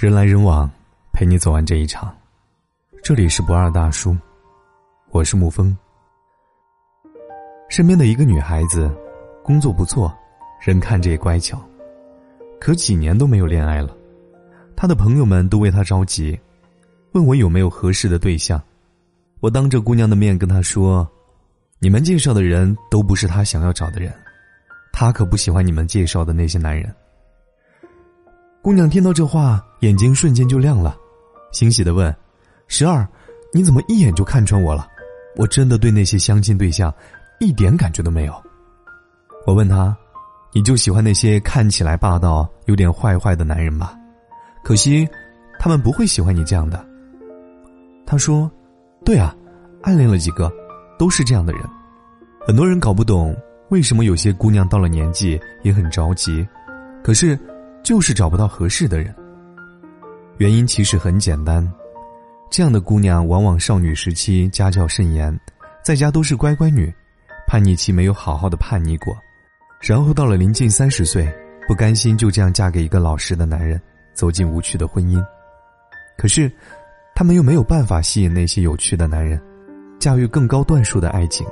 [0.00, 0.66] 人来人往，
[1.12, 2.10] 陪你走完这一场。
[3.02, 4.16] 这里是不二大叔，
[5.10, 5.76] 我是沐风。
[7.68, 8.90] 身边的一个女孩子，
[9.44, 10.10] 工作不错，
[10.58, 11.62] 人看着也乖巧，
[12.58, 13.94] 可几年都没有恋爱了。
[14.74, 16.40] 她的朋友们都为她着急，
[17.12, 18.58] 问我有没有合适的对象。
[19.40, 21.06] 我当着姑娘的面跟她说
[21.78, 24.10] ：“你们介绍的人都不是她想要找的人，
[24.94, 26.90] 她可不喜欢你们介绍的那些男人。”
[28.62, 30.94] 姑娘听到这话，眼睛瞬间就亮了，
[31.50, 32.14] 欣喜的问
[32.68, 33.08] ：“十二，
[33.54, 34.86] 你怎么一眼就看穿我了？
[35.36, 36.92] 我真的对那些相亲对象
[37.38, 38.34] 一点感觉都没有。”
[39.46, 39.96] 我问她
[40.52, 43.94] ：“你就喜欢那些看起来霸道、有点坏坏的男人吧？
[44.62, 45.08] 可惜，
[45.58, 46.86] 他们不会喜欢你这样的。”
[48.04, 48.50] 他说
[49.06, 49.34] ：“对啊，
[49.80, 50.52] 暗恋了几个，
[50.98, 51.62] 都是这样的人。
[52.46, 53.34] 很多人搞不懂
[53.70, 56.46] 为什么有些姑娘到了年纪也很着急，
[57.02, 57.38] 可是。”
[57.90, 59.12] 就是找不到合适的人。
[60.38, 61.68] 原因其实很简单，
[62.48, 65.36] 这样的姑娘往往少女时期家教甚严，
[65.82, 66.88] 在家都是乖乖女，
[67.48, 69.12] 叛逆期没有好好的叛逆过，
[69.80, 71.28] 然后到了临近三十岁，
[71.66, 73.82] 不甘心就这样嫁给一个老实的男人，
[74.14, 75.20] 走进无趣的婚姻。
[76.16, 76.48] 可是，
[77.12, 79.42] 他们又没有办法吸引那些有趣的男人，
[79.98, 81.44] 驾驭更高段数的爱情。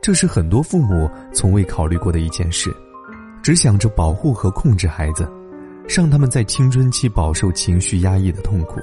[0.00, 2.72] 这是很多父母从未考虑过的一件事。
[3.44, 5.30] 只想着保护和控制孩子，
[5.86, 8.80] 让他们在青春期饱受情绪压抑的痛苦，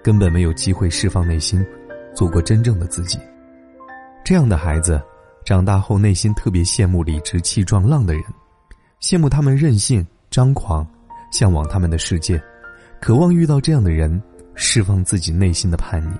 [0.00, 1.66] 根本没有机会释放内心，
[2.14, 3.18] 做过真正的自己。
[4.24, 5.02] 这样的孩子，
[5.44, 8.22] 长大后内心特别羡慕理直气壮浪的人，
[9.00, 10.86] 羡慕他们任性张狂，
[11.32, 12.40] 向往他们的世界，
[13.00, 14.22] 渴望遇到这样的人，
[14.54, 16.14] 释放自己内心的叛逆。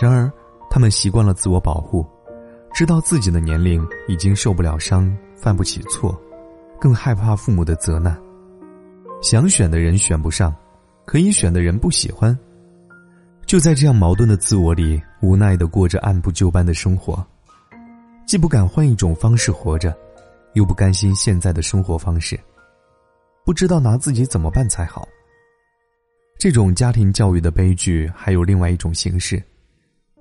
[0.00, 0.32] 然而，
[0.70, 2.06] 他们习惯了自我保护，
[2.72, 5.14] 知道自己的年龄已经受不了伤。
[5.42, 6.16] 犯不起错，
[6.80, 8.16] 更害怕父母的责难。
[9.20, 10.54] 想选的人选不上，
[11.04, 12.38] 可以选的人不喜欢。
[13.44, 17.26] 就在这样矛盾的自我里，无奈的过着按部就班的生活，
[18.24, 19.92] 既不敢换一种方式活着，
[20.54, 22.38] 又不甘心现在的生活方式，
[23.44, 25.08] 不知道拿自己怎么办才好。
[26.38, 29.42] 这种家庭教育的悲剧，还有另外一种形式，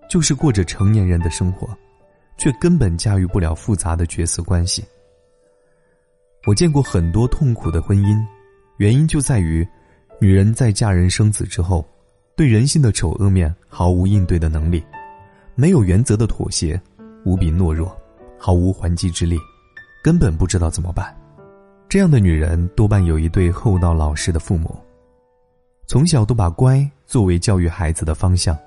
[0.10, 1.70] 就是过着成年人的生活，
[2.40, 4.84] 却根本驾驭不了复杂的角色关系。
[6.48, 8.20] 我见过很多痛苦的婚姻，
[8.78, 9.68] 原因就在于，
[10.20, 11.88] 女人在嫁人生子之后，
[12.36, 14.84] 对人性的丑恶面毫无应对的能力，
[15.54, 16.82] 没有原则的妥协，
[17.26, 17.96] 无比懦弱，
[18.40, 19.38] 毫无还击之力，
[20.04, 21.16] 根本不知道怎么办。
[21.88, 24.76] 这样的女人多半有一对厚道老实的父母，
[25.86, 28.58] 从小都把乖作为教育孩子的方向，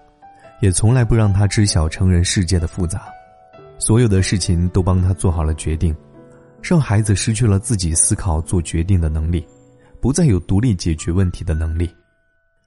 [0.60, 3.08] 也从来不让他知晓成人世界的复杂，
[3.80, 5.92] 所有的事情都帮他做好了决定。
[6.64, 9.46] 让孩子失去了自己思考、做决定的能力，
[10.00, 11.94] 不再有独立解决问题的能力。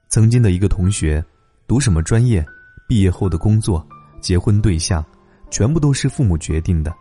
[0.08, 1.22] 曾经的一个同学，
[1.66, 2.46] 读什么专业，
[2.88, 3.84] 毕业后的工作、
[4.20, 5.04] 结婚对象，
[5.50, 6.94] 全部都是父母决定的。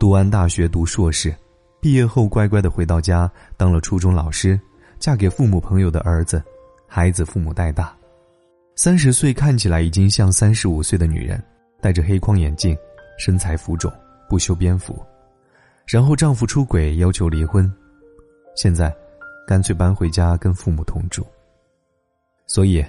[0.00, 1.36] 读完大学，读硕士，
[1.82, 4.58] 毕业后乖乖的回到家，当了初中老师，
[4.98, 6.42] 嫁给父母朋友的儿子，
[6.88, 7.94] 孩子父母带大。
[8.74, 11.38] 三十岁看起来已经像三十五岁的女人，
[11.82, 12.74] 戴着黑框眼镜，
[13.18, 13.92] 身材浮肿，
[14.30, 14.98] 不修边幅。
[15.86, 17.72] 然后丈夫出轨，要求离婚，
[18.56, 18.92] 现在
[19.46, 21.24] 干脆搬回家跟父母同住。
[22.44, 22.84] 所以，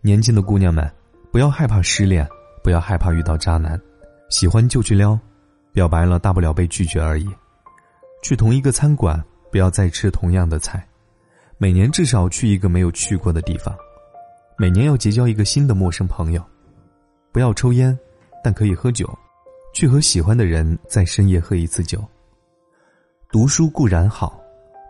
[0.00, 0.90] 年轻的姑娘们，
[1.30, 2.28] 不要害怕失恋，
[2.64, 3.80] 不要害怕遇到渣男，
[4.30, 5.16] 喜欢就去撩，
[5.72, 7.28] 表白了大不了被拒绝而已。
[8.20, 9.22] 去同一个餐馆，
[9.52, 10.84] 不要再吃同样的菜，
[11.56, 13.72] 每年至少去一个没有去过的地方，
[14.58, 16.44] 每年要结交一个新的陌生朋友。
[17.30, 17.96] 不要抽烟，
[18.42, 19.08] 但可以喝酒，
[19.72, 22.04] 去和喜欢的人在深夜喝一次酒。
[23.32, 24.42] 读书固然好，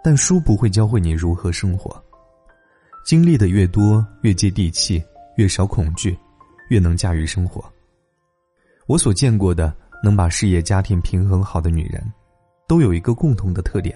[0.03, 2.03] 但书不会教会你如何生活。
[3.05, 5.03] 经历的越多，越接地气，
[5.37, 6.19] 越少恐惧，
[6.71, 7.63] 越能驾驭生活。
[8.87, 12.03] 我所见过的能把事业家庭平衡好的女人，
[12.67, 13.95] 都有一个共同的特点：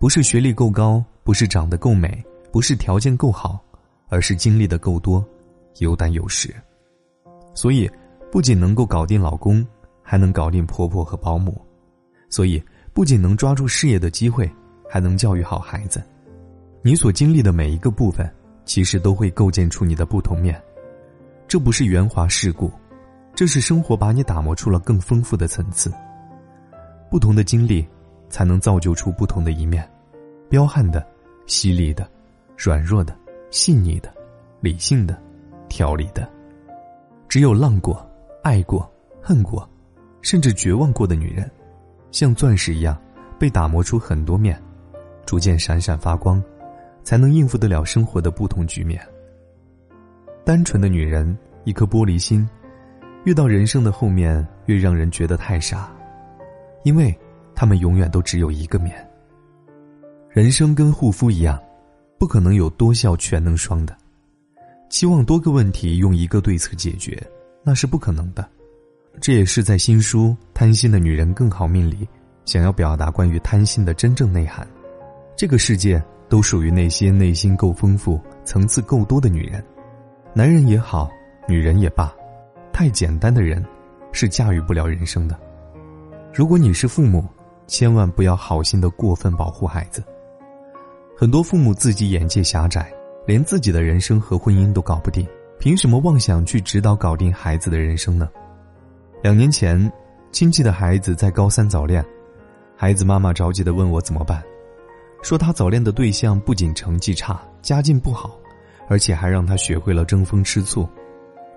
[0.00, 3.62] 不是学历够高，不是长得够美，不是条件够好，
[4.08, 5.22] 而是经历的够多，
[5.80, 6.54] 有胆有识。
[7.54, 7.90] 所以，
[8.32, 9.62] 不仅能够搞定老公，
[10.02, 11.60] 还能搞定婆婆和保姆。
[12.30, 12.62] 所以。
[12.94, 14.48] 不仅能抓住事业的机会，
[14.88, 16.00] 还能教育好孩子。
[16.80, 18.32] 你所经历的每一个部分，
[18.64, 20.62] 其实都会构建出你的不同面。
[21.48, 22.70] 这不是圆滑世故，
[23.34, 25.92] 这是生活把你打磨出了更丰富的层次。
[27.10, 27.84] 不同的经历，
[28.28, 29.86] 才能造就出不同的一面：
[30.48, 31.04] 彪悍的、
[31.46, 32.08] 犀利的、
[32.56, 33.16] 软弱的、
[33.50, 34.14] 细腻的、
[34.60, 35.20] 理性的、
[35.68, 36.30] 条理的。
[37.28, 38.08] 只有浪过、
[38.44, 38.88] 爱过、
[39.20, 39.68] 恨过，
[40.22, 41.50] 甚至绝望过的女人。
[42.14, 42.96] 像钻石一样，
[43.40, 44.56] 被打磨出很多面，
[45.26, 46.40] 逐渐闪闪发光，
[47.02, 49.04] 才能应付得了生活的不同局面。
[50.44, 52.48] 单纯的女人，一颗玻璃心，
[53.24, 55.92] 越到人生的后面，越让人觉得太傻，
[56.84, 57.12] 因为
[57.52, 58.94] 她们永远都只有一个面。
[60.30, 61.60] 人生跟护肤一样，
[62.16, 63.92] 不可能有多效全能霜的。
[64.88, 67.20] 期望多个问题用一个对策解决，
[67.64, 68.48] 那是不可能的。
[69.20, 72.06] 这也是在新书《贪心的女人更好命》里，
[72.44, 74.66] 想要表达关于贪心的真正内涵。
[75.36, 79.64] 这个世界都属于那些内心够丰富、层次够多的女人。
[80.34, 81.08] 男人也好，
[81.48, 82.12] 女人也罢，
[82.72, 83.64] 太简单的人，
[84.12, 85.38] 是驾驭不了人生的。
[86.32, 87.24] 如果你是父母，
[87.66, 90.04] 千万不要好心的过分保护孩子。
[91.16, 92.92] 很多父母自己眼界狭窄，
[93.26, 95.26] 连自己的人生和婚姻都搞不定，
[95.58, 98.28] 凭什么妄想去指导搞定孩子的人生呢？
[99.24, 99.90] 两年前，
[100.32, 102.04] 亲戚的孩子在高三早恋，
[102.76, 104.44] 孩子妈妈着急的问我怎么办，
[105.22, 108.38] 说他早恋的对象不仅成绩差，家境不好，
[108.86, 110.86] 而且还让他学会了争风吃醋。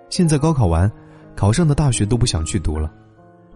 [0.07, 0.89] 现在高考完，
[1.35, 2.89] 考上的大学都不想去读了，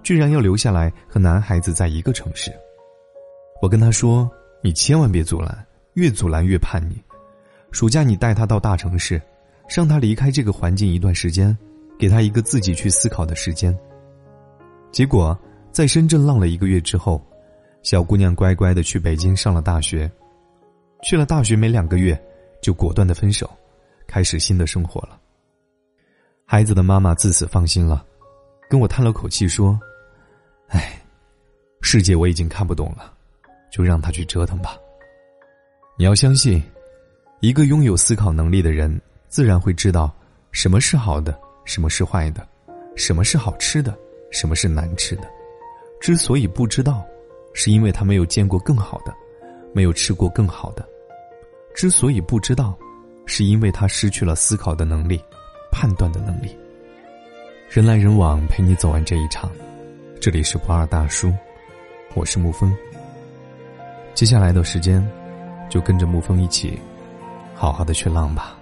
[0.03, 2.51] 居然要留下来和男孩子在一个城市。
[3.61, 4.29] 我跟他说
[4.61, 5.57] ：“你千万别阻拦。”
[5.95, 7.01] 越阻拦越叛逆。
[7.71, 9.21] 暑假你带他到大城市，
[9.73, 11.57] 让他离开这个环境一段时间，
[11.97, 13.73] 给他一个自己去思考的时间。
[14.91, 15.37] 结果
[15.71, 17.25] 在深圳浪了一个月之后，
[17.81, 20.11] 小姑娘乖乖的去北京上了大学。
[21.03, 22.21] 去了大学没两个月，
[22.61, 23.49] 就果断的分手，
[24.05, 25.19] 开始新的生活了。
[26.45, 28.05] 孩子的妈妈自此放心了，
[28.69, 29.79] 跟我叹了口气说
[30.69, 31.01] ：“哎，
[31.81, 33.13] 世界我已经看不懂了，
[33.71, 34.77] 就让他去折腾吧。”
[35.97, 36.61] 你要相信，
[37.39, 40.13] 一个拥有思考能力的人，自然会知道
[40.51, 42.47] 什么是好的，什么是坏的，
[42.95, 43.97] 什么是好吃的，
[44.31, 45.29] 什么是难吃的。
[45.99, 47.05] 之所以不知道，
[47.53, 49.13] 是因为他没有见过更好的，
[49.73, 50.83] 没有吃过更好的。
[51.75, 52.75] 之所以不知道，
[53.27, 55.21] 是因为他失去了思考的能力，
[55.71, 56.57] 判断的能力。
[57.69, 59.51] 人来人往，陪你走完这一场。
[60.19, 61.31] 这里是不二大叔，
[62.15, 62.75] 我是沐风。
[64.13, 65.07] 接下来的时间。
[65.69, 66.77] 就跟着沐风一起，
[67.55, 68.57] 好好的去浪吧。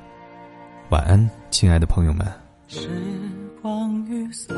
[0.90, 2.24] 晚安，亲爱的朋友们。
[2.68, 2.88] 时
[3.60, 4.54] 光雨洒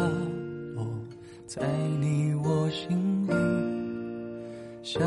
[1.53, 1.67] 在
[1.99, 3.33] 你我心里，
[4.81, 5.01] 消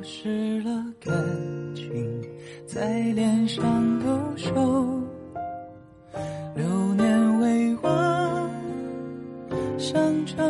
[0.00, 1.14] 失了感
[1.74, 1.92] 情，
[2.66, 3.62] 在脸上
[3.98, 4.54] 留守。
[6.54, 8.50] 流年未忘，
[9.76, 10.42] 香樟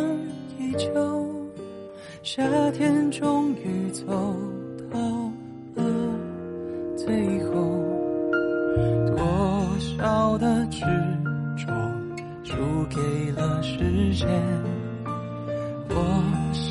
[0.60, 1.34] 依旧，
[2.22, 4.04] 夏天终于走
[4.92, 5.00] 到
[5.74, 5.82] 了。
[6.96, 7.52] 最后，
[9.08, 9.18] 多
[9.80, 10.82] 少的执
[11.56, 11.66] 着
[12.44, 12.54] 输
[12.88, 14.28] 给了时间，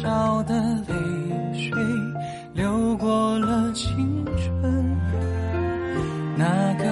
[0.02, 0.56] 少的
[0.88, 0.96] 泪
[1.54, 1.72] 水
[2.56, 4.98] 流过了青春。
[6.36, 6.86] 那个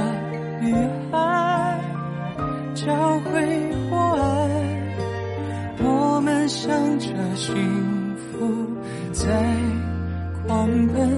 [0.61, 0.71] 女
[1.11, 1.79] 孩
[2.75, 6.69] 教会我爱，我们向
[7.00, 7.56] 着幸
[8.15, 8.67] 福
[9.12, 9.27] 在
[10.45, 11.09] 狂奔。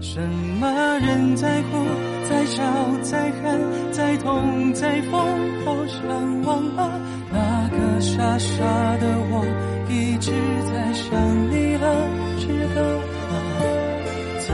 [0.00, 0.20] 什
[0.60, 0.68] 么
[1.00, 1.84] 人在哭，
[2.28, 2.62] 在笑，
[3.02, 3.60] 在恨，
[3.90, 5.20] 在痛，在疯，
[5.64, 7.00] 好想忘了
[7.32, 8.62] 那个傻傻
[8.98, 9.44] 的我，
[9.88, 10.32] 一直
[11.00, 11.84] 想你了
[12.38, 12.44] 知
[12.74, 13.32] 更吗
[14.38, 14.46] 曾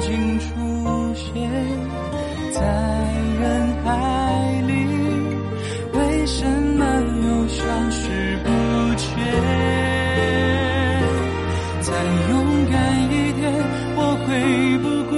[0.00, 0.48] 经出
[1.14, 1.30] 现
[2.52, 2.58] 在
[3.40, 3.42] 人
[3.84, 3.88] 海
[4.66, 4.70] 里
[5.92, 6.44] 为什
[6.76, 6.82] 么
[7.24, 8.02] 又消失
[8.42, 8.48] 不
[8.96, 9.06] 见？
[11.82, 11.88] 再
[12.30, 12.32] 勇
[12.70, 13.40] 敢一点
[13.96, 14.28] 我会
[14.78, 15.12] 不顾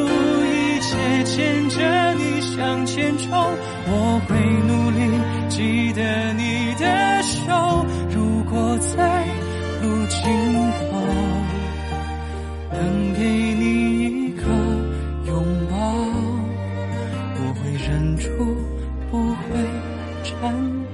[0.45, 0.51] 一
[0.81, 0.91] 切
[1.25, 1.75] 牵着
[2.15, 3.29] 你向前冲
[3.87, 3.91] 我
[4.29, 4.31] 会
[4.69, 4.99] 努力
[5.49, 7.02] 记得你的
[19.11, 19.67] 不会
[20.23, 20.53] 颤
[20.85, 20.92] 抖。